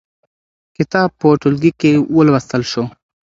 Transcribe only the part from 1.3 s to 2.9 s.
ټولګي کې ولوستل شو.